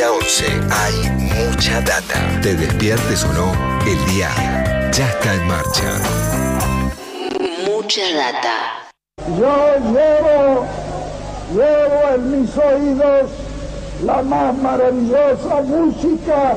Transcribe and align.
9 0.00 0.02
a 0.02 0.12
11 0.12 0.46
hay 0.70 1.10
mucha 1.44 1.80
data. 1.82 2.40
Te 2.40 2.54
despiertes 2.54 3.22
o 3.24 3.32
no, 3.34 3.52
el 3.86 4.06
día 4.06 4.30
ya 4.92 5.06
está 5.06 5.34
en 5.34 5.46
marcha. 5.46 6.00
Mucha 7.66 8.00
data. 8.14 8.88
Yo 9.38 9.76
llevo, 9.92 10.66
llevo 11.52 12.14
en 12.14 12.40
mis 12.40 12.56
oídos 12.56 13.30
la 14.02 14.22
más 14.22 14.56
maravillosa 14.56 15.60
música 15.62 16.56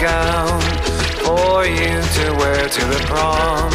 gown 0.00 0.60
for 1.24 1.64
you 1.64 2.00
to 2.18 2.34
wear 2.38 2.68
to 2.68 2.84
the 2.86 3.02
prom 3.06 3.70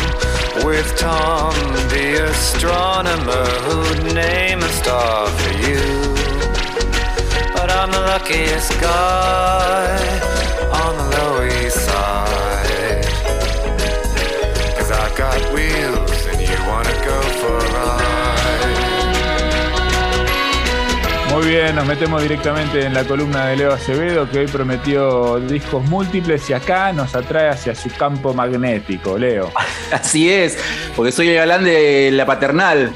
with 0.66 0.98
Tom, 0.98 1.54
the 1.90 2.30
astronomer 2.30 3.46
who'd 3.66 4.14
name 4.14 4.60
a 4.60 4.70
star 4.70 5.28
for 5.28 5.54
you. 5.58 5.82
But 7.54 7.72
I'm 7.72 7.92
the 7.92 8.00
luckiest 8.00 8.72
guy 8.82 10.33
Muy 21.44 21.52
bien, 21.52 21.76
nos 21.76 21.86
metemos 21.86 22.22
directamente 22.22 22.86
en 22.86 22.94
la 22.94 23.04
columna 23.04 23.48
de 23.48 23.58
Leo 23.58 23.74
Acevedo, 23.74 24.30
que 24.32 24.40
hoy 24.40 24.48
prometió 24.48 25.42
discos 25.42 25.84
múltiples 25.90 26.50
y 26.50 26.54
acá 26.54 26.94
nos 26.94 27.16
atrae 27.16 27.50
hacia 27.50 27.76
su 27.76 27.90
campo 27.90 28.34
magnético, 28.34 29.18
Leo. 29.18 29.52
Así 29.92 30.32
es, 30.32 30.58
porque 30.96 31.12
soy 31.12 31.28
el 31.28 31.36
galán 31.36 31.66
de 31.66 32.12
la 32.14 32.26
paternal. 32.26 32.94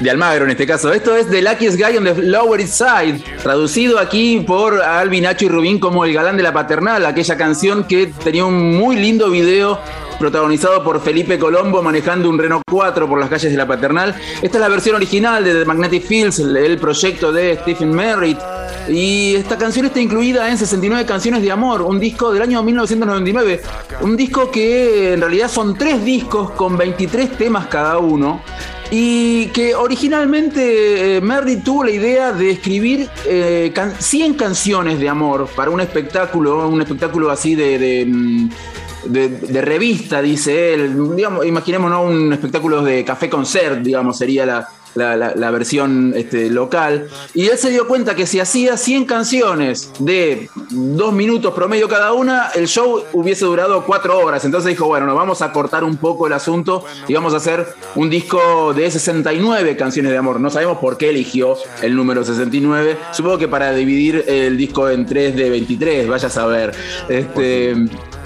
De 0.00 0.10
Almagro 0.10 0.44
en 0.44 0.52
este 0.52 0.66
caso. 0.66 0.92
Esto 0.92 1.16
es 1.16 1.28
The 1.28 1.42
Luckiest 1.42 1.76
Guy 1.76 1.96
on 1.96 2.04
the 2.04 2.14
Lower 2.22 2.60
East 2.60 2.74
Side, 2.74 3.20
traducido 3.42 3.98
aquí 3.98 4.44
por 4.46 4.80
Alvin 4.80 5.24
Nacho 5.24 5.46
y 5.46 5.48
Rubín 5.48 5.80
como 5.80 6.04
el 6.04 6.12
galán 6.12 6.36
de 6.36 6.44
la 6.44 6.52
paternal, 6.52 7.04
aquella 7.04 7.36
canción 7.36 7.84
que 7.84 8.06
tenía 8.22 8.44
un 8.44 8.76
muy 8.76 8.96
lindo 8.96 9.28
video 9.28 9.80
protagonizado 10.18 10.82
por 10.82 11.00
Felipe 11.00 11.38
Colombo 11.38 11.82
manejando 11.82 12.28
un 12.28 12.38
Renault 12.38 12.62
4 12.68 13.08
por 13.08 13.18
las 13.18 13.28
calles 13.28 13.50
de 13.50 13.56
la 13.56 13.66
Paternal. 13.66 14.14
Esta 14.42 14.58
es 14.58 14.60
la 14.60 14.68
versión 14.68 14.96
original 14.96 15.44
de 15.44 15.54
The 15.54 15.64
Magnetic 15.64 16.04
Fields, 16.04 16.40
el 16.40 16.78
proyecto 16.78 17.32
de 17.32 17.56
Stephen 17.56 17.90
Merritt. 17.90 18.38
Y 18.88 19.36
esta 19.36 19.56
canción 19.56 19.86
está 19.86 20.00
incluida 20.00 20.50
en 20.50 20.58
69 20.58 21.06
canciones 21.06 21.42
de 21.42 21.52
amor, 21.52 21.82
un 21.82 22.00
disco 22.00 22.32
del 22.32 22.42
año 22.42 22.62
1999. 22.62 23.62
Un 24.00 24.16
disco 24.16 24.50
que 24.50 25.14
en 25.14 25.20
realidad 25.20 25.48
son 25.48 25.76
tres 25.76 26.04
discos 26.04 26.50
con 26.52 26.76
23 26.76 27.36
temas 27.36 27.66
cada 27.66 27.98
uno. 27.98 28.42
Y 28.90 29.48
que 29.48 29.74
originalmente 29.74 31.16
eh, 31.16 31.20
Merritt 31.20 31.62
tuvo 31.62 31.84
la 31.84 31.90
idea 31.90 32.32
de 32.32 32.50
escribir 32.50 33.08
100 33.24 34.32
eh, 34.32 34.36
canciones 34.36 34.98
de 34.98 35.08
amor 35.08 35.48
para 35.54 35.70
un 35.70 35.80
espectáculo, 35.80 36.66
un 36.68 36.80
espectáculo 36.80 37.30
así 37.30 37.54
de, 37.54 38.06
mm, 38.06 38.48
de, 39.04 39.60
revista, 39.60 40.22
dice 40.22 40.72
él. 40.72 41.14
Digamos, 41.14 41.44
imaginémonos 41.44 42.10
un 42.10 42.32
espectáculo 42.32 42.82
de 42.82 43.04
café 43.04 43.28
concert, 43.28 43.82
digamos, 43.82 44.16
sería 44.16 44.46
la, 44.46 44.68
la, 44.94 45.50
versión 45.50 46.12
este, 46.16 46.50
local. 46.50 47.08
Y 47.34 47.46
él 47.46 47.58
se 47.58 47.70
dio 47.70 47.86
cuenta 47.86 48.14
que 48.14 48.26
si 48.26 48.40
hacía 48.40 48.76
100 48.76 49.04
canciones 49.04 49.90
de 49.98 50.50
dos 50.70 51.12
minutos 51.12 51.54
promedio 51.54 51.88
cada 51.88 52.12
una, 52.12 52.48
el 52.54 52.68
show 52.68 53.02
hubiese 53.12 53.44
durado 53.44 53.84
cuatro 53.84 54.18
horas. 54.18 54.44
Entonces 54.44 54.70
dijo, 54.70 54.86
bueno, 54.86 55.06
nos 55.06 55.16
vamos 55.16 55.42
a 55.42 55.52
cortar 55.52 55.84
un 55.84 55.96
poco 55.96 56.26
el 56.26 56.32
asunto 56.32 56.84
y 57.06 57.14
vamos 57.14 57.34
a 57.34 57.38
hacer 57.38 57.66
un 57.94 58.10
disco 58.10 58.72
de 58.74 58.90
69 58.90 59.76
canciones 59.76 60.12
de 60.12 60.18
amor. 60.18 60.40
No 60.40 60.50
sabemos 60.50 60.78
por 60.78 60.96
qué 60.96 61.10
eligió 61.10 61.56
el 61.82 61.94
número 61.94 62.24
69. 62.24 62.96
Supongo 63.12 63.38
que 63.38 63.48
para 63.48 63.72
dividir 63.72 64.24
el 64.26 64.56
disco 64.56 64.88
en 64.88 65.06
3 65.06 65.36
de 65.36 65.50
23, 65.50 66.08
vaya 66.08 66.28
a 66.28 66.30
saber. 66.30 66.74
Este, 67.08 67.74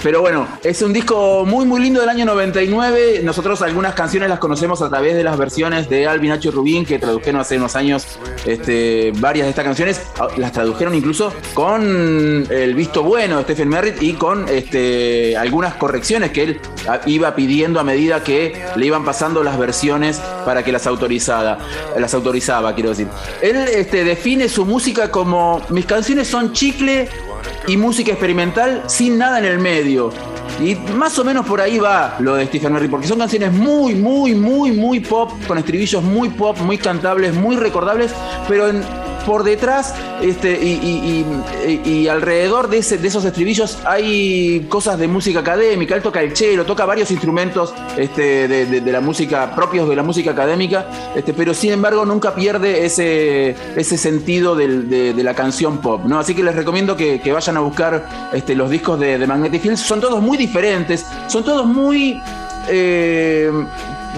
pero 0.02 0.20
bueno, 0.20 0.48
es 0.64 0.82
un 0.82 0.92
disco 0.92 1.44
muy, 1.46 1.64
muy 1.64 1.80
lindo 1.80 2.00
del 2.00 2.08
año 2.08 2.24
99. 2.24 3.20
Nosotros 3.22 3.62
algunas 3.62 3.94
canciones 3.94 4.28
las 4.28 4.40
conocemos 4.40 4.82
a 4.82 4.88
través 4.88 5.14
de 5.14 5.22
las 5.22 5.38
versiones 5.38 5.88
de 5.88 6.08
Alvin 6.08 6.32
H. 6.32 6.50
Rubín, 6.50 6.84
que 6.84 6.98
tradujeron 6.98 7.40
hace 7.40 7.56
unos 7.56 7.76
años 7.76 8.18
este, 8.44 9.12
varias 9.18 9.46
de 9.46 9.50
estas 9.50 9.64
canciones. 9.64 10.02
Ah, 10.18 10.26
las 10.36 10.50
tradujeron 10.50 10.94
incluso 10.96 11.32
con 11.54 12.46
el 12.50 12.74
visto 12.74 13.04
bueno 13.04 13.36
de 13.36 13.44
Stephen 13.44 13.68
Merritt 13.68 14.02
y 14.02 14.14
con 14.14 14.48
este, 14.48 15.36
algunas 15.36 15.74
correcciones 15.74 16.32
que 16.32 16.42
él 16.42 16.60
iba 17.06 17.34
pidiendo 17.36 17.78
a 17.78 17.84
medida 17.84 18.24
que 18.24 18.60
le 18.74 18.86
iban 18.86 19.04
pasando 19.04 19.44
las 19.44 19.56
versiones 19.56 20.20
para 20.44 20.64
que 20.64 20.72
las 20.72 20.86
autorizara. 20.88 21.58
Las 21.96 22.12
autorizaba, 22.14 22.74
quiero 22.74 22.90
decir. 22.90 23.06
Él 23.40 23.56
este, 23.56 24.02
define 24.02 24.48
su 24.48 24.64
música 24.64 25.12
como 25.12 25.62
mis 25.68 25.86
canciones 25.86 26.26
son 26.26 26.52
chicle 26.52 27.08
y 27.66 27.76
música 27.76 28.12
experimental 28.12 28.82
sin 28.86 29.18
nada 29.18 29.38
en 29.38 29.44
el 29.44 29.58
medio. 29.58 30.10
Y 30.60 30.74
más 30.74 31.18
o 31.18 31.24
menos 31.24 31.46
por 31.46 31.60
ahí 31.60 31.78
va 31.78 32.16
lo 32.20 32.34
de 32.34 32.46
Stephen 32.46 32.72
Merry, 32.72 32.88
porque 32.88 33.06
son 33.06 33.18
canciones 33.18 33.52
muy, 33.52 33.94
muy, 33.94 34.34
muy, 34.34 34.72
muy 34.72 35.00
pop, 35.00 35.32
con 35.46 35.58
estribillos 35.58 36.02
muy 36.02 36.28
pop, 36.28 36.58
muy 36.58 36.78
cantables, 36.78 37.34
muy 37.34 37.56
recordables, 37.56 38.12
pero 38.48 38.68
en 38.68 38.84
por 39.22 39.44
detrás 39.44 39.94
este, 40.20 40.52
y, 40.62 42.08
alrededor 42.08 42.68
de, 42.68 42.78
ese, 42.78 42.98
de, 42.98 43.08
esos 43.08 43.24
estribillos 43.24 43.78
hay 43.84 44.66
cosas 44.68 44.98
de 44.98 45.08
música 45.08 45.40
académica. 45.40 45.94
Él 45.94 46.02
toca 46.02 46.20
el 46.20 46.36
cello, 46.36 46.64
toca 46.64 46.84
varios 46.84 47.10
instrumentos 47.10 47.74
este, 47.96 48.48
de, 48.48 48.92
la 48.92 49.00
música 49.00 49.54
propios 49.54 49.88
de 49.88 49.96
la 49.96 50.02
música 50.02 50.32
académica, 50.32 50.86
este, 51.14 51.32
pero 51.32 51.54
sin 51.54 51.72
embargo 51.72 52.04
nunca 52.04 52.34
pierde 52.34 52.84
ese, 52.84 53.56
ese 53.76 53.96
sentido 53.96 54.54
de, 54.54 55.14
la 55.22 55.34
canción 55.34 55.78
pop. 55.78 56.02
¿no? 56.04 56.18
Así 56.18 56.34
que 56.34 56.42
les 56.42 56.54
recomiendo 56.54 56.96
que, 56.96 57.32
vayan 57.32 57.56
a 57.56 57.60
buscar 57.60 58.30
este, 58.32 58.54
los 58.54 58.70
discos 58.70 58.98
de, 59.00 59.26
Magnetic 59.26 59.62
Fields. 59.62 59.80
Son 59.80 60.00
todos 60.00 60.20
muy 60.20 60.36
diferentes, 60.36 61.06
son 61.28 61.44
todos 61.44 61.66
muy... 61.66 62.20
Eh, 62.68 63.50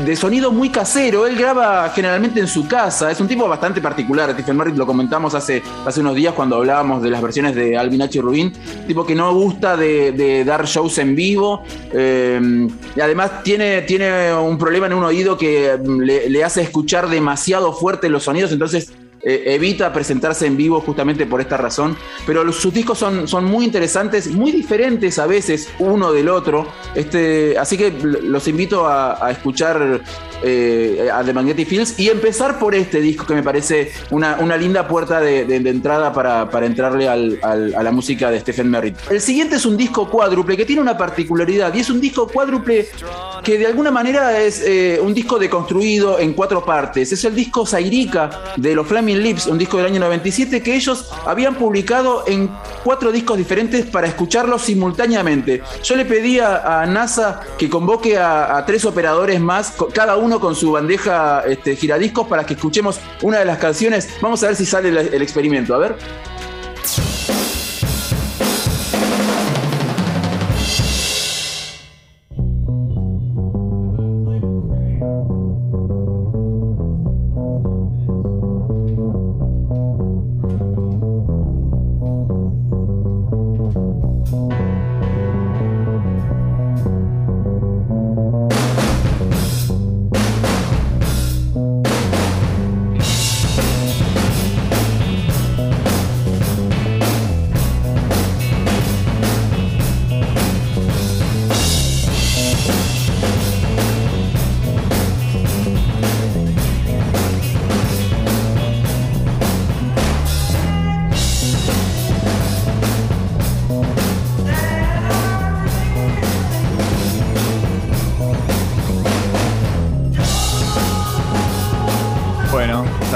de 0.04 0.16
sonido 0.16 0.50
muy 0.50 0.70
casero. 0.70 1.26
Él 1.26 1.36
graba 1.36 1.88
generalmente 1.90 2.40
en 2.40 2.48
su 2.48 2.66
casa. 2.66 3.10
Es 3.10 3.20
un 3.20 3.28
tipo 3.28 3.48
bastante 3.48 3.80
particular. 3.80 4.32
Stephen 4.32 4.56
Merritt 4.56 4.76
lo 4.76 4.86
comentamos 4.86 5.34
hace, 5.34 5.62
hace 5.86 6.00
unos 6.00 6.14
días 6.14 6.34
cuando 6.34 6.56
hablábamos 6.56 7.02
de 7.02 7.10
las 7.10 7.22
versiones 7.22 7.54
de 7.54 7.76
Alvin 7.76 8.02
H. 8.02 8.20
Rubin. 8.20 8.52
Tipo 8.86 9.06
que 9.06 9.14
no 9.14 9.32
gusta 9.34 9.76
de, 9.76 10.44
dar 10.44 10.66
shows 10.66 10.98
en 10.98 11.14
vivo. 11.14 11.62
Eh, 11.92 12.68
y 12.96 13.00
además 13.00 13.42
tiene, 13.42 13.82
tiene 13.82 14.34
un 14.34 14.58
problema 14.58 14.86
en 14.86 14.94
un 14.94 15.04
oído 15.04 15.38
que 15.38 15.78
le 15.86 16.44
hace 16.44 16.62
escuchar 16.62 17.08
demasiado 17.08 17.72
fuerte 17.72 18.08
los 18.08 18.24
sonidos. 18.24 18.52
Entonces 18.52 18.92
eh, 19.24 19.54
evita 19.54 19.92
presentarse 19.92 20.46
en 20.46 20.56
vivo 20.56 20.80
justamente 20.80 21.26
por 21.26 21.40
esta 21.40 21.56
razón, 21.56 21.96
pero 22.26 22.50
sus 22.52 22.72
discos 22.72 22.98
son, 22.98 23.26
son 23.26 23.44
muy 23.44 23.64
interesantes, 23.64 24.30
muy 24.30 24.52
diferentes 24.52 25.18
a 25.18 25.26
veces 25.26 25.68
uno 25.78 26.12
del 26.12 26.28
otro, 26.28 26.66
este, 26.94 27.56
así 27.58 27.76
que 27.76 27.90
los 27.90 28.46
invito 28.48 28.86
a, 28.86 29.30
escuchar 29.30 30.00
eh, 30.42 31.08
a 31.12 31.24
The 31.24 31.32
Magnetic 31.32 31.66
Fields 31.66 31.98
y 31.98 32.08
empezar 32.08 32.58
por 32.58 32.74
este 32.74 33.00
disco 33.00 33.26
que 33.26 33.34
me 33.34 33.42
parece 33.42 33.90
una, 34.10 34.36
una 34.40 34.56
linda 34.56 34.86
puerta 34.86 35.20
de, 35.20 35.42
entrada 35.56 36.12
para, 36.12 36.66
entrarle 36.66 37.08
a 37.08 37.16
la 37.16 37.92
música 37.92 38.30
de 38.30 38.40
Stephen 38.40 38.70
Merritt. 38.70 38.96
El 39.10 39.20
siguiente 39.20 39.56
es 39.56 39.66
un 39.66 39.76
disco 39.76 40.08
cuádruple 40.08 40.56
que 40.56 40.64
tiene 40.64 40.82
una 40.82 40.96
particularidad 40.96 41.74
y 41.74 41.80
es 41.80 41.90
un 41.90 42.00
disco 42.00 42.28
cuádruple 42.28 42.88
que 43.42 43.58
de 43.58 43.66
alguna 43.66 43.90
manera 43.90 44.40
es 44.40 44.62
eh, 44.66 44.98
un 45.00 45.14
disco 45.14 45.38
deconstruido 45.38 46.18
en 46.18 46.32
cuatro 46.32 46.64
partes. 46.64 47.12
Es 47.12 47.24
el 47.24 47.34
disco 47.34 47.66
Zairica 47.66 48.54
de 48.56 48.74
los 48.74 48.86
Flaming 48.86 49.13
Lips, 49.22 49.46
un 49.46 49.58
disco 49.58 49.76
del 49.78 49.86
año 49.86 50.00
97 50.00 50.62
que 50.62 50.74
ellos 50.74 51.10
habían 51.26 51.54
publicado 51.54 52.24
en 52.26 52.50
cuatro 52.82 53.12
discos 53.12 53.38
diferentes 53.38 53.86
para 53.86 54.06
escucharlos 54.06 54.62
simultáneamente. 54.62 55.62
Yo 55.82 55.96
le 55.96 56.04
pedí 56.04 56.38
a, 56.40 56.84
NASA 56.86 57.40
que 57.58 57.68
convoque 57.68 58.18
a, 58.18 58.62
tres 58.66 58.84
operadores 58.84 59.40
más, 59.40 59.74
cada 59.92 60.16
uno 60.16 60.40
con 60.40 60.54
su 60.54 60.72
bandeja 60.72 61.42
este, 61.46 61.76
giradiscos 61.76 62.26
para 62.26 62.44
que 62.44 62.54
escuchemos 62.54 63.00
una 63.22 63.38
de 63.38 63.44
las 63.44 63.58
canciones. 63.58 64.08
Vamos 64.20 64.42
a 64.42 64.48
ver 64.48 64.56
si 64.56 64.66
sale 64.66 64.88
el 64.88 65.22
experimento. 65.22 65.74
A 65.74 65.78
ver. 65.78 65.96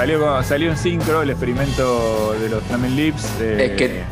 Salió, 0.08 0.43
salió 0.43 0.70
en 0.70 0.78
sincro 0.78 1.20
el 1.20 1.28
experimento 1.28 2.32
de 2.40 2.49
los 2.49 2.64
Flamin 2.64 2.96
Lips. 2.96 3.25
es 3.43 3.72
que, 3.72 4.05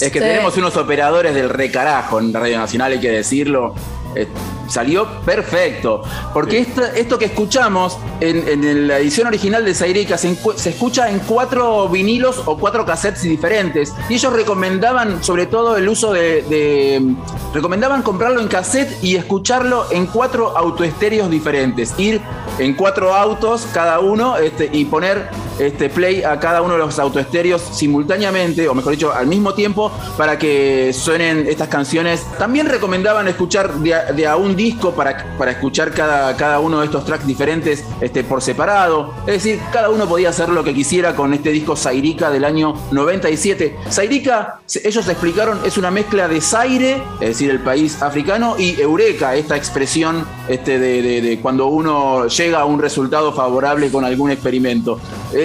es 0.00 0.10
que 0.10 0.18
tenemos 0.18 0.56
unos 0.56 0.76
operadores 0.76 1.32
del 1.32 1.48
recarajo 1.48 2.18
en 2.18 2.34
Radio 2.34 2.58
Nacional, 2.58 2.90
hay 2.90 2.98
que 2.98 3.12
decirlo. 3.12 3.72
Eh, 4.16 4.26
salió 4.68 5.20
perfecto. 5.20 6.02
Porque 6.32 6.66
esto, 6.96 7.18
que 7.18 7.26
escuchamos 7.26 7.98
en, 8.20 8.88
la 8.88 8.98
edición 8.98 9.28
original 9.28 9.64
de 9.64 9.74
Zairica 9.74 10.18
se, 10.18 10.36
se, 10.56 10.70
escucha 10.70 11.08
en 11.08 11.20
cuatro 11.20 11.88
vinilos 11.88 12.42
o 12.46 12.58
cuatro 12.58 12.84
cassettes 12.84 13.22
diferentes. 13.22 13.94
Y 14.08 14.14
ellos 14.14 14.32
recomendaban, 14.32 15.22
sobre 15.22 15.46
todo, 15.46 15.76
el 15.76 15.88
uso 15.88 16.12
de, 16.12 17.14
recomendaban 17.52 18.02
comprarlo 18.02 18.40
en 18.40 18.48
cassette 18.48 19.02
y 19.02 19.14
escucharlo 19.14 19.86
en 19.92 20.06
cuatro 20.06 20.56
autoestéreos 20.56 21.30
diferentes. 21.30 21.94
Ir 21.98 22.20
en 22.58 22.74
cuatro 22.74 23.14
autos 23.14 23.68
cada 23.72 24.00
uno 24.00 24.36
este, 24.36 24.68
y 24.72 24.84
poner 24.86 25.28
este, 25.58 25.88
play 25.88 26.22
a 26.22 26.38
cada 26.38 26.62
uno 26.62 26.74
de 26.74 26.80
los 26.80 26.98
autoestéreos 26.98 27.62
simultáneamente, 27.62 28.68
o 28.68 28.74
mejor 28.74 28.92
dicho, 28.92 29.12
al 29.12 29.26
mismo 29.26 29.54
tiempo, 29.54 29.90
para 30.16 30.38
que 30.38 30.92
suenen 30.92 31.46
estas 31.48 31.68
canciones. 31.68 32.26
También 32.38 32.66
recomendaban 32.66 33.28
escuchar 33.28 33.74
de 33.74 34.26
a, 34.26 34.36
un 34.36 34.56
disco 34.56 34.92
para, 34.92 35.36
para 35.38 35.52
escuchar 35.52 35.92
cada, 35.92 36.36
cada, 36.36 36.60
uno 36.60 36.80
de 36.80 36.86
estos 36.86 37.04
tracks 37.04 37.26
diferentes 37.26 37.84
este, 38.00 38.24
por 38.24 38.42
separado. 38.42 39.14
Es 39.26 39.44
decir, 39.44 39.60
cada 39.72 39.90
uno 39.90 40.08
podía 40.08 40.30
hacer 40.30 40.48
lo 40.48 40.64
que 40.64 40.74
quisiera 40.74 41.14
con 41.14 41.34
este 41.34 41.50
disco 41.50 41.76
Zairica 41.76 42.30
del 42.30 42.44
año 42.44 42.74
97. 42.90 43.76
Zairica, 43.90 44.60
ellos 44.82 45.08
explicaron, 45.08 45.60
es 45.64 45.78
una 45.78 45.90
mezcla 45.90 46.28
de 46.28 46.40
Zaire, 46.40 47.02
es 47.20 47.28
decir, 47.28 47.50
el 47.50 47.60
país 47.60 48.02
africano, 48.02 48.56
y 48.58 48.80
Eureka, 48.80 49.34
esta 49.34 49.56
expresión 49.56 50.24
este, 50.48 50.78
de, 50.78 51.38
cuando 51.40 51.66
uno 51.66 52.26
llega 52.26 52.60
a 52.60 52.64
un 52.64 52.80
resultado 52.80 53.32
favorable 53.32 53.90
con 53.90 54.04
algún 54.04 54.30
experimento. 54.30 54.98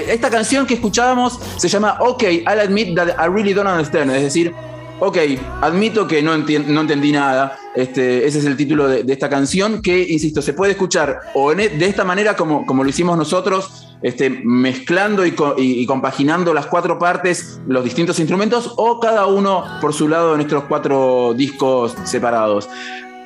Esta 0.07 0.29
canción 0.29 0.65
que 0.65 0.75
escuchábamos 0.75 1.39
se 1.57 1.67
llama 1.67 1.97
OK, 1.99 2.23
I'll 2.23 2.59
admit 2.59 2.95
that 2.95 3.09
I 3.19 3.27
really 3.27 3.53
don't 3.53 3.69
understand. 3.69 4.11
Es 4.11 4.23
decir, 4.23 4.53
ok, 4.99 5.17
admito 5.61 6.07
que 6.07 6.21
no, 6.21 6.33
entendí 6.33 7.11
nada. 7.11 7.57
Este, 7.75 8.25
ese 8.25 8.39
es 8.39 8.45
el 8.45 8.57
título 8.57 8.87
de, 8.87 9.05
esta 9.07 9.29
canción 9.29 9.81
que, 9.81 9.99
insisto, 10.09 10.41
se 10.41 10.53
puede 10.53 10.73
escuchar 10.73 11.19
o 11.33 11.51
e, 11.51 11.69
de 11.69 11.85
esta 11.85 12.03
manera 12.03 12.35
como, 12.35 12.65
como 12.65 12.83
lo 12.83 12.89
hicimos 12.89 13.17
nosotros, 13.17 13.89
este, 14.01 14.29
mezclando 14.29 15.25
y, 15.25 15.85
compaginando 15.85 16.53
las 16.53 16.67
cuatro 16.67 16.97
partes, 16.97 17.59
los 17.67 17.83
distintos 17.83 18.19
instrumentos, 18.19 18.73
o 18.77 18.99
cada 18.99 19.25
uno 19.27 19.63
por 19.81 19.93
su 19.93 20.07
lado 20.07 20.31
de 20.31 20.37
nuestros 20.37 20.65
cuatro 20.65 21.33
discos 21.35 21.95
separados. 22.05 22.69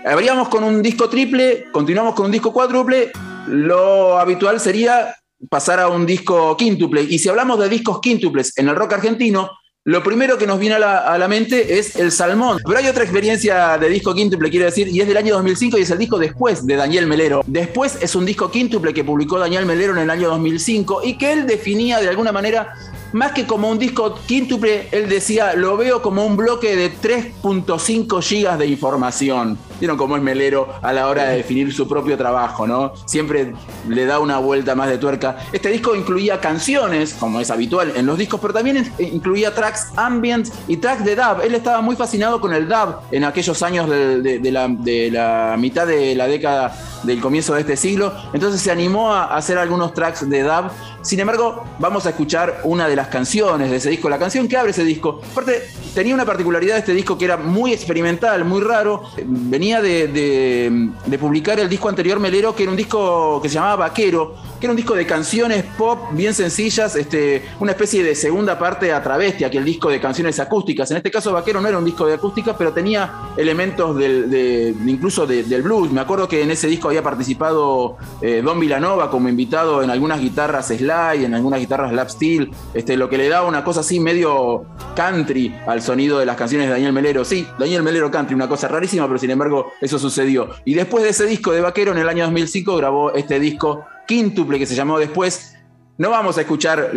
Habríamos 0.06 0.50
con 0.50 0.64
un 0.64 0.82
disco 0.82 1.10
triple, 1.10 1.66
continuamos 1.72 2.14
con 2.16 2.26
un 2.26 2.32
disco 2.32 2.52
cuádruple, 2.52 3.12
lo 3.48 4.18
habitual 4.20 4.60
sería 4.60 5.16
pasar 5.50 5.80
a 5.80 5.90
un 5.90 6.06
disco 6.06 6.56
quíntuple. 6.58 7.02
Y 7.02 7.20
si 7.20 7.30
hablamos 7.30 7.60
de 7.60 7.70
discos 7.70 8.00
quíntuples 8.02 8.58
en 8.58 8.70
el 8.70 8.76
rock 8.76 8.94
argentino, 8.94 9.50
lo 9.86 10.02
primero 10.02 10.38
que 10.38 10.48
nos 10.48 10.60
viene 10.60 10.76
a 10.76 11.18
la, 11.18 11.28
mente 11.28 11.78
es 11.78 11.98
El 11.98 12.14
Salmón. 12.14 12.58
Pero 12.66 12.80
hay 12.80 12.88
otra 12.88 13.04
experiencia 13.04 13.78
de 13.78 13.90
disco 13.90 14.14
quíntuple, 14.14 14.50
quiero 14.50 14.66
decir, 14.66 14.88
y 14.88 15.02
es 15.02 15.08
del 15.08 15.18
año 15.18 15.34
2005 15.34 15.78
y 15.78 15.82
es 15.82 15.92
el 15.92 15.98
disco 15.98 16.18
después 16.18 16.66
de 16.66 16.78
Daniel 16.78 17.06
Melero. 17.06 17.42
Después 17.46 17.98
es 18.02 18.16
un 18.16 18.26
disco 18.26 18.50
quíntuple 18.50 18.94
que 18.94 19.04
publicó 19.04 19.38
Daniel 19.38 19.66
Melero 19.66 19.92
en 19.92 20.00
el 20.00 20.10
año 20.10 20.30
2005 20.30 21.02
y 21.04 21.18
que 21.18 21.34
él 21.34 21.46
definía 21.46 22.00
de 22.00 22.08
alguna 22.08 22.32
manera 22.32 22.74
más 23.12 23.34
que 23.34 23.46
como 23.46 23.70
un 23.70 23.78
disco 23.78 24.16
quíntuple, 24.26 24.88
él 24.92 25.08
decía, 25.10 25.54
lo 25.54 25.78
veo 25.78 26.02
como 26.02 26.26
un 26.26 26.38
bloque 26.38 26.76
de 26.76 26.92
3.5 26.92 28.22
gigas 28.24 28.58
de 28.58 28.68
información. 28.68 29.58
Vieron 29.84 29.98
cómo 29.98 30.16
es 30.16 30.24
Melero 30.24 30.76
a 30.82 30.94
la 30.94 31.10
hora 31.10 31.26
de 31.26 31.36
definir 31.36 31.74
su 31.74 31.90
propio 31.90 32.18
trabajo, 32.18 32.66
¿no? 32.66 32.94
Siempre 33.04 33.54
le 33.90 34.06
da 34.06 34.20
una 34.20 34.38
vuelta 34.38 34.76
más 34.76 34.88
de 34.88 34.98
tuerca. 34.98 35.36
Este 35.52 35.68
disco 35.68 35.94
incluía 35.94 36.40
canciones, 36.40 37.14
como 37.16 37.42
es 37.42 37.52
habitual 37.52 37.92
en 37.94 38.06
los 38.06 38.18
discos, 38.18 38.40
pero 38.40 38.54
también 38.54 38.94
incluía 38.98 39.54
tracks 39.54 39.90
ambient 39.98 40.48
y 40.70 40.78
tracks 40.78 41.04
de 41.04 41.18
dub. 41.18 41.42
Él 41.44 41.54
estaba 41.54 41.82
muy 41.82 41.98
fascinado 41.98 42.40
con 42.40 42.54
el 42.54 42.66
dub 42.70 42.96
en 43.12 43.26
aquellos 43.26 43.62
años 43.62 43.90
de, 43.90 44.40
la, 44.54 44.70
de 44.70 45.12
la 45.12 45.58
mitad 45.60 45.86
de 45.86 46.16
la 46.16 46.28
década 46.28 46.74
del 47.04 47.20
comienzo 47.20 47.54
de 47.54 47.60
este 47.60 47.76
siglo. 47.76 48.14
Entonces 48.32 48.62
se 48.62 48.72
animó 48.72 49.14
a 49.14 49.36
hacer 49.36 49.58
algunos 49.58 49.94
tracks 49.94 50.30
de 50.30 50.44
dub. 50.44 50.72
Sin 51.02 51.20
embargo, 51.20 51.66
vamos 51.80 52.06
a 52.06 52.12
escuchar 52.12 52.62
una 52.64 52.88
de 52.88 52.96
las 52.96 53.10
canciones 53.10 53.70
de 53.70 53.76
ese 53.76 53.90
disco, 53.90 54.10
la 54.10 54.18
canción 54.18 54.48
que 54.48 54.56
abre 54.56 54.72
ese 54.72 54.86
disco. 54.86 55.20
Aparte, 55.30 55.68
tenía 55.94 56.14
una 56.14 56.24
particularidad 56.24 56.76
de 56.76 56.80
este 56.80 56.94
disco 56.94 57.18
que 57.18 57.26
era 57.26 57.36
muy 57.36 57.74
experimental, 57.74 58.46
muy 58.46 58.62
raro. 58.62 59.04
Venía 59.26 59.73
de, 59.82 60.90
publicar 61.20 61.60
el 61.60 61.70
disco 61.70 61.90
anterior 61.90 62.20
Melero, 62.20 62.56
que 62.56 62.64
era 62.64 62.72
un 62.72 62.78
disco 62.78 63.42
que 63.42 63.50
se 63.50 63.56
llamaba 63.56 63.88
Vaquero, 63.88 64.36
que 64.60 64.66
era 64.66 64.72
un 64.72 64.78
disco 64.78 64.96
de 64.96 65.06
canciones 65.06 65.64
pop 65.78 66.10
bien 66.12 66.34
sencillas, 66.34 66.96
este, 66.96 67.44
una 67.60 67.72
especie 67.72 68.04
de 68.04 68.16
segunda 68.16 68.58
parte 68.58 68.92
a 68.92 69.02
travestia, 69.02 69.50
que 69.50 69.58
el 69.58 69.66
disco 69.66 69.90
de 69.90 70.00
canciones 70.00 70.40
acústicas. 70.40 70.90
En 70.92 70.98
este 70.98 71.12
caso, 71.12 71.32
Vaquero 71.34 71.62
no 71.62 71.68
era 71.68 71.78
un 71.78 71.86
disco 71.86 72.06
de 72.06 72.16
acústica, 72.16 72.58
pero 72.58 72.74
tenía 72.74 73.12
elementos 73.38 73.98
de, 73.98 74.76
incluso 74.86 75.26
del 75.26 75.62
blues. 75.62 75.92
Me 75.92 76.02
acuerdo 76.02 76.28
que 76.28 76.42
en 76.42 76.52
ese 76.52 76.68
disco 76.68 76.88
había 76.90 77.04
participado 77.04 77.98
eh, 78.22 78.42
Don 78.44 78.60
Villanova 78.60 79.10
como 79.10 79.30
invitado 79.30 79.84
en 79.84 79.90
algunas 79.90 80.20
guitarras 80.20 80.68
slide, 80.68 81.26
en 81.26 81.34
algunas 81.34 81.60
guitarras 81.60 81.94
lap 81.94 82.10
steel, 82.10 82.52
este, 82.74 82.98
lo 82.98 83.10
que 83.10 83.18
le 83.18 83.30
daba 83.30 83.48
una 83.48 83.64
cosa 83.64 83.82
así 83.82 84.00
medio 84.00 84.66
country 84.96 85.56
al 85.68 85.82
sonido 85.82 86.20
de 86.20 86.26
las 86.26 86.38
canciones 86.38 86.68
de 86.68 86.74
Daniel 86.74 86.94
Melero. 86.94 87.26
Sí, 87.26 87.48
Daniel 87.58 87.84
Melero 87.84 88.10
country, 88.12 88.36
una 88.36 88.48
cosa 88.48 88.68
rarísima, 88.68 89.08
pero 89.08 89.20
sin 89.20 89.32
embargo 89.32 89.53
eso 89.82 90.00
sucedió. 90.00 90.50
Y 90.66 90.74
después 90.74 91.04
de 91.04 91.10
ese 91.10 91.26
disco 91.26 91.52
de 91.52 91.62
Vaquero, 91.62 91.92
en 91.92 91.98
el 91.98 92.10
año 92.10 92.24
2005, 92.26 92.78
grabó 92.78 93.14
este 93.14 93.40
disco 93.40 93.86
quíntuple 94.08 94.60
que 94.60 94.66
se 94.66 94.76
llamó 94.76 95.00
después. 95.00 95.56
No 95.98 96.10
vamos 96.10 96.38
a 96.38 96.42
escuchar 96.42 96.92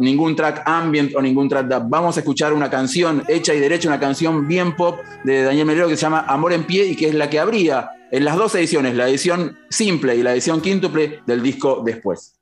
ningún 0.00 0.34
track 0.34 0.62
ambient 0.66 1.14
o 1.14 1.22
ningún 1.22 1.48
track 1.48 1.66
dub. 1.66 1.84
Vamos 1.88 2.16
a 2.16 2.20
escuchar 2.20 2.52
una 2.52 2.68
canción 2.68 3.22
hecha 3.28 3.54
y 3.54 3.60
derecha, 3.60 3.88
una 3.88 4.00
canción 4.00 4.48
bien 4.48 4.74
pop 4.74 4.98
de 5.24 5.44
Daniel 5.44 5.66
Melero 5.66 5.88
que 5.88 5.96
se 5.96 6.02
llama 6.02 6.24
Amor 6.26 6.52
en 6.52 6.64
Pie 6.64 6.86
y 6.86 6.96
que 6.96 7.08
es 7.08 7.14
la 7.14 7.30
que 7.30 7.38
abría 7.38 7.90
en 8.10 8.24
las 8.24 8.36
dos 8.36 8.54
ediciones, 8.56 8.94
la 8.94 9.08
edición 9.08 9.58
simple 9.70 10.16
y 10.16 10.22
la 10.22 10.32
edición 10.32 10.60
quíntuple 10.60 11.20
del 11.24 11.42
disco 11.42 11.82
después. 11.84 12.34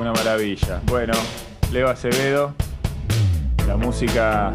Una 0.00 0.12
maravilla. 0.12 0.80
Bueno, 0.86 1.12
Leo 1.70 1.88
Acevedo, 1.88 2.54
la 3.68 3.76
música 3.76 4.52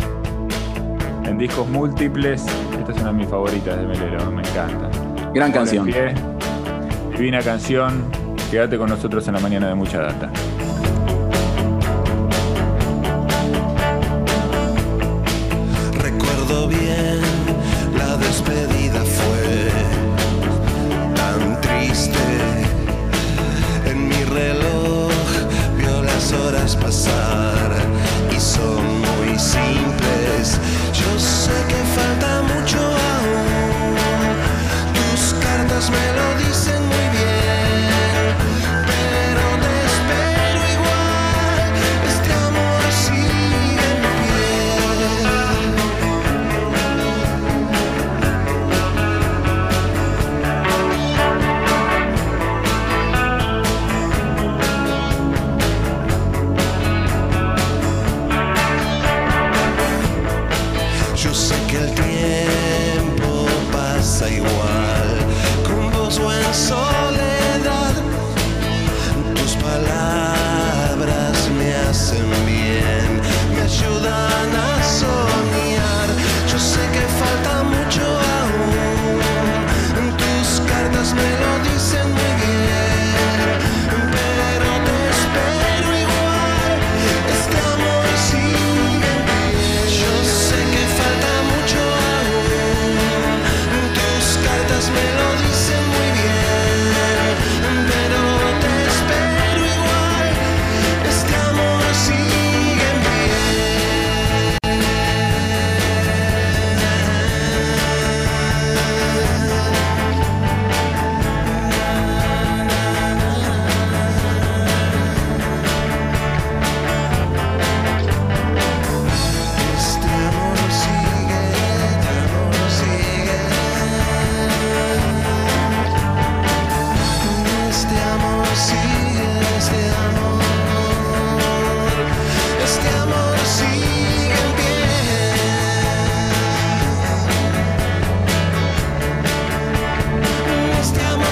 en 1.23 1.37
discos 1.37 1.67
múltiples. 1.67 2.43
Esta 2.89 3.01
es 3.01 3.03
una 3.03 3.11
de 3.11 3.17
mis 3.19 3.29
favoritas 3.29 3.77
de 3.77 3.85
Melero, 3.85 4.31
me 4.31 4.41
encanta. 4.41 4.89
Gran 5.31 5.51
canción. 5.51 5.87
divina 7.15 7.39
canción 7.43 8.09
Quédate 8.49 8.79
con 8.79 8.89
nosotros 8.89 9.27
en 9.27 9.35
la 9.35 9.39
mañana 9.39 9.67
de 9.67 9.75
mucha 9.75 9.99
data. 10.01 10.31
Recuerdo 16.01 16.67
bien, 16.67 17.19
la 17.95 18.17
despedida 18.17 19.03
fue 19.03 19.69
tan 21.13 21.61
triste. 21.61 22.17
En 23.85 24.07
mi 24.07 24.23
reloj 24.23 25.11
vio 25.77 26.01
las 26.01 26.33
horas 26.33 26.75
pasar 26.75 27.69
y 28.35 28.39
son 28.39 28.83
muy 29.01 29.37
simples. 29.37 30.59
Yo 30.91 31.19
sé 31.19 31.51
que 31.67 31.75
falta 31.95 32.18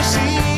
see. 0.08 0.57